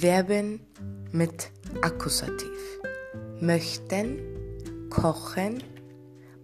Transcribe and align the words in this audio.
Verben 0.00 0.60
mit 1.10 1.50
Akkusativ. 1.82 2.78
Möchten, 3.40 4.20
kochen, 4.90 5.60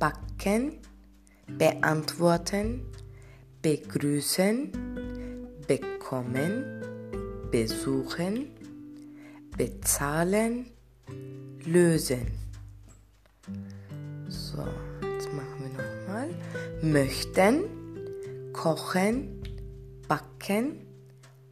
backen, 0.00 0.78
beantworten, 1.56 2.82
begrüßen, 3.62 4.72
bekommen, 5.68 6.82
besuchen, 7.52 8.48
bezahlen, 9.56 10.66
lösen. 11.64 12.26
So, 14.28 14.64
jetzt 15.02 15.32
machen 15.32 15.60
wir 15.60 15.84
nochmal. 15.84 16.30
Möchten, 16.82 17.62
kochen, 18.52 19.40
backen, 20.08 20.84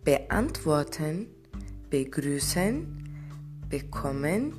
beantworten, 0.04 1.33
begrüßen, 1.90 2.86
bekommen, 3.68 4.54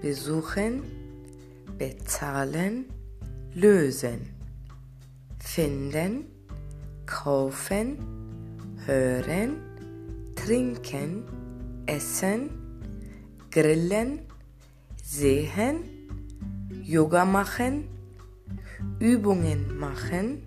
besuchen, 0.00 0.82
bezahlen, 1.78 2.86
lösen, 3.54 4.28
finden, 5.38 6.24
kaufen, 7.06 7.98
hören, 8.86 9.56
trinken, 10.34 11.24
essen, 11.86 12.50
grillen, 13.50 14.20
sehen, 15.02 15.84
Yoga 16.82 17.24
machen, 17.24 17.84
Übungen 18.98 19.78
machen, 19.78 20.42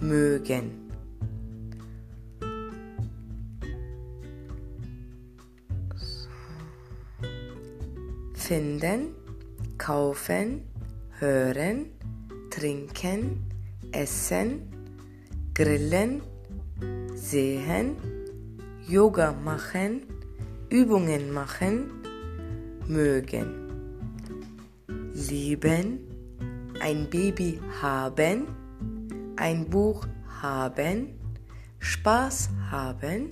mögen. 0.00 0.81
Finden, 8.52 9.14
kaufen, 9.78 10.60
hören, 11.18 11.86
trinken, 12.50 13.40
essen, 13.92 14.68
grillen, 15.54 16.20
sehen, 17.14 17.96
Yoga 18.86 19.32
machen, 19.32 20.02
Übungen 20.68 21.32
machen, 21.32 21.92
mögen. 22.86 23.46
Lieben, 25.14 26.00
ein 26.78 27.08
Baby 27.08 27.58
haben, 27.80 28.48
ein 29.36 29.64
Buch 29.70 30.06
haben, 30.42 31.18
Spaß 31.78 32.50
haben, 32.70 33.30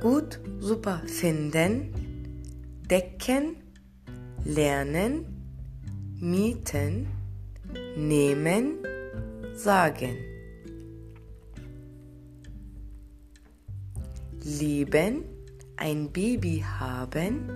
gut, 0.00 0.40
super 0.60 1.02
finden, 1.04 2.07
decken, 2.90 3.56
lernen, 4.44 5.26
mieten, 6.18 7.06
nehmen, 7.96 8.78
sagen. 9.54 10.16
Lieben, 14.42 15.24
ein 15.76 16.10
Baby 16.10 16.64
haben, 16.64 17.50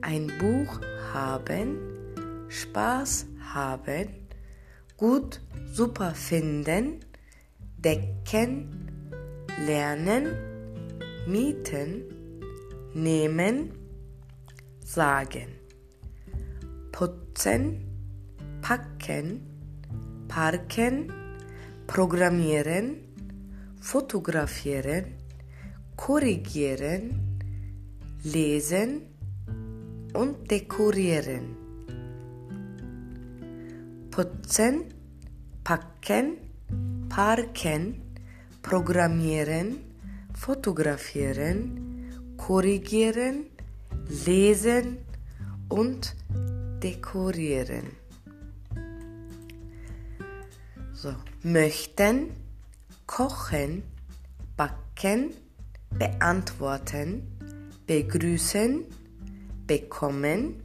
ein 0.00 0.32
Buch 0.40 0.80
haben, 1.12 1.78
Spaß 2.48 3.26
haben, 3.54 4.08
gut, 4.96 5.40
super 5.70 6.12
finden, 6.16 7.04
decken, 7.78 8.90
lernen, 9.64 10.26
mieten, 11.28 12.02
nehmen, 12.94 13.81
sagen. 14.84 15.48
Putzen, 16.90 17.84
packen, 18.60 19.40
parken, 20.28 21.12
programmieren, 21.86 22.96
fotografieren, 23.80 25.14
korrigieren, 25.96 27.38
lesen 28.24 29.02
und 30.14 30.50
dekorieren. 30.50 31.56
Putzen, 34.10 34.84
packen, 35.64 36.36
parken, 37.08 38.02
programmieren, 38.62 39.80
fotografieren, 40.34 42.08
korrigieren, 42.36 43.46
lesen 44.12 44.98
und 45.68 46.14
dekorieren. 46.82 47.96
So, 50.92 51.14
möchten, 51.42 52.30
kochen, 53.06 53.82
backen, 54.56 55.30
beantworten, 55.90 57.22
begrüßen, 57.86 58.84
bekommen, 59.66 60.62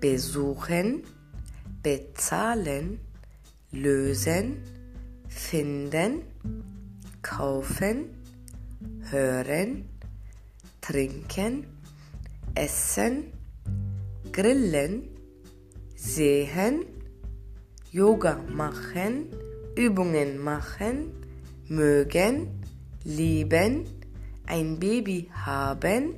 besuchen, 0.00 1.04
bezahlen, 1.82 2.98
lösen, 3.70 4.56
finden, 5.28 6.22
kaufen, 7.22 8.10
hören, 9.10 9.88
trinken, 10.80 11.75
essen, 12.56 13.32
grillen, 14.32 15.08
sehen, 15.94 16.84
Yoga 17.92 18.40
machen, 18.50 19.28
Übungen 19.76 20.38
machen, 20.42 21.12
mögen, 21.68 22.48
lieben, 23.04 23.84
ein 24.46 24.78
Baby 24.78 25.28
haben, 25.32 26.14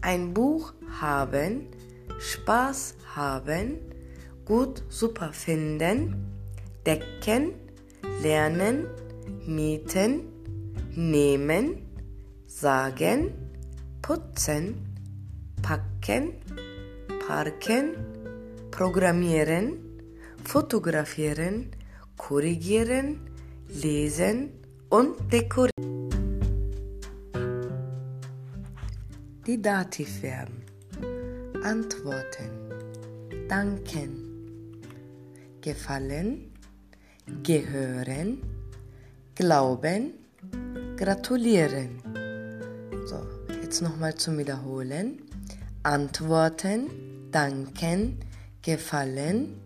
ein 0.00 0.34
Buch 0.34 0.72
haben, 1.00 1.66
Spaß 2.18 2.96
haben, 3.14 3.78
gut, 4.44 4.82
super 4.88 5.32
finden, 5.32 6.14
decken, 6.86 7.52
lernen, 8.22 8.86
mieten, 9.46 10.24
nehmen, 10.94 11.82
sagen, 12.46 13.32
putzen, 14.02 14.89
packen, 15.62 16.34
parken, 17.26 17.94
programmieren, 18.70 19.78
fotografieren, 20.44 21.70
korrigieren, 22.16 23.20
lesen 23.68 24.50
und 24.88 25.16
dekorieren. 25.32 25.70
Die 29.46 29.60
Dativverben. 29.60 30.60
Antworten. 31.62 32.50
Danken. 33.48 34.80
Gefallen. 35.60 36.52
Gehören. 37.42 38.42
Glauben. 39.34 40.12
Gratulieren. 40.96 42.00
So, 43.06 43.26
jetzt 43.62 43.82
nochmal 43.82 44.14
zum 44.14 44.38
Wiederholen. 44.38 45.29
Antworten. 45.82 46.88
Danken. 47.30 48.18
Gefallen. 48.62 49.60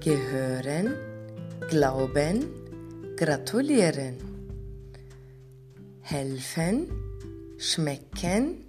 Gehören. 0.00 0.94
Glauben. 1.68 2.44
Gratulieren. 3.16 4.16
Helfen 6.02 6.86
schmecken, 7.58 8.64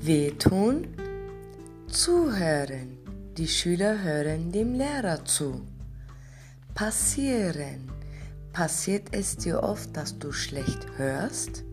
wehtun, 0.00 0.86
zuhören. 1.88 2.98
Die 3.36 3.48
Schüler 3.48 4.02
hören 4.02 4.52
dem 4.52 4.74
Lehrer 4.74 5.24
zu. 5.24 5.62
Passieren. 6.74 7.90
Passiert 8.52 9.08
es 9.10 9.36
dir 9.36 9.62
oft, 9.62 9.94
dass 9.96 10.18
du 10.18 10.32
schlecht 10.32 10.86
hörst? 10.96 11.64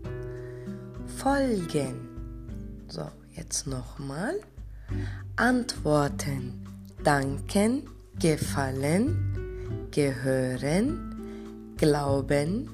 Folgen. 1.16 2.13
So, 2.94 3.10
jetzt 3.32 3.66
nochmal. 3.66 4.34
Antworten. 5.34 6.64
Danken, 7.02 7.90
gefallen, 8.20 9.88
gehören, 9.90 11.74
glauben, 11.76 12.70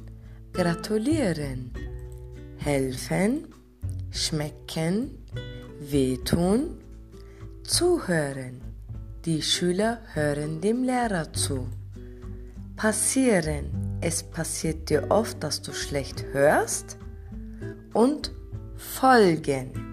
gratulieren 0.52 1.72
helfen, 2.58 3.46
schmecken, 4.10 5.24
wehtun, 5.80 6.76
zuhören. 7.64 8.60
Die 9.24 9.40
Schüler 9.40 10.00
hören 10.12 10.60
dem 10.60 10.84
Lehrer 10.84 11.32
zu. 11.32 11.66
Passieren. 12.76 13.70
Es 14.02 14.22
passiert 14.22 14.90
dir 14.90 15.10
oft, 15.10 15.42
dass 15.42 15.62
du 15.62 15.72
schlecht 15.72 16.26
hörst. 16.34 16.98
und 17.94 18.32
folgen. 18.76 19.89